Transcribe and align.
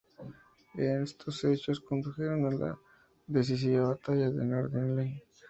Estos 1.03 1.43
hechos 1.43 1.79
condujeron 1.79 2.47
a 2.47 2.51
la 2.57 2.79
decisiva 3.27 3.89
Batalla 3.89 4.31
de 4.31 4.43
Nördlingen. 4.43 5.21